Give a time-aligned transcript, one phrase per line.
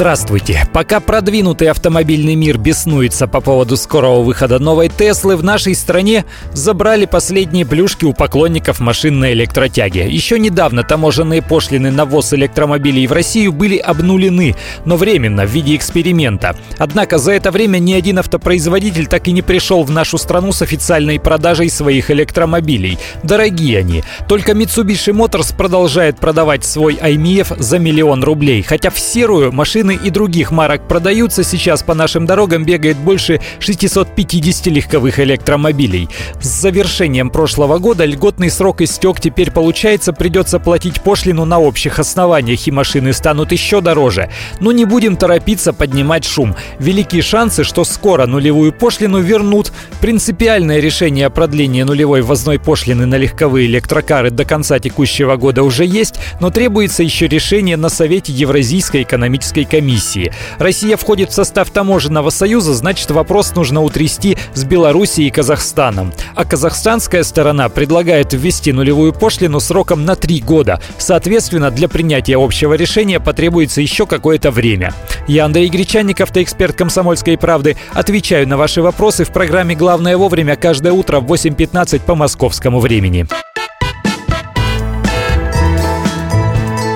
[0.00, 0.66] Здравствуйте!
[0.72, 6.24] Пока продвинутый автомобильный мир беснуется по поводу скорого выхода новой Теслы, в нашей стране
[6.54, 10.08] забрали последние плюшки у поклонников машин на электротяге.
[10.08, 15.76] Еще недавно таможенные пошлины на ввоз электромобилей в Россию были обнулены, но временно, в виде
[15.76, 16.56] эксперимента.
[16.78, 20.62] Однако за это время ни один автопроизводитель так и не пришел в нашу страну с
[20.62, 22.98] официальной продажей своих электромобилей.
[23.22, 24.02] Дорогие они.
[24.28, 30.06] Только Mitsubishi Motors продолжает продавать свой IMF за миллион рублей, хотя в серую машину машины
[30.06, 36.08] и других марок продаются, сейчас по нашим дорогам бегает больше 650 легковых электромобилей.
[36.40, 42.66] С завершением прошлого года льготный срок истек, теперь получается придется платить пошлину на общих основаниях,
[42.66, 44.30] и машины станут еще дороже.
[44.60, 46.54] Но не будем торопиться поднимать шум.
[46.78, 49.72] Великие шансы, что скоро нулевую пошлину вернут.
[50.00, 55.84] Принципиальное решение о продлении нулевой ввозной пошлины на легковые электрокары до конца текущего года уже
[55.84, 60.32] есть, но требуется еще решение на Совете Евразийской экономической комиссии.
[60.58, 66.12] Россия входит в состав таможенного союза, значит вопрос нужно утрясти с Белоруссией и Казахстаном.
[66.34, 70.80] А казахстанская сторона предлагает ввести нулевую пошлину сроком на три года.
[70.98, 74.92] Соответственно, для принятия общего решения потребуется еще какое-то время.
[75.26, 77.76] Я Андрей Гречанников, эксперт «Комсомольской правды».
[77.92, 83.26] Отвечаю на ваши вопросы в программе «Главное вовремя» каждое утро в 8.15 по московскому времени.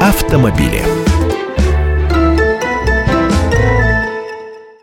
[0.00, 0.99] Автомобили.